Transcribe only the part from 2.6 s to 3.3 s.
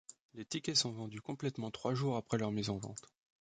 en vente.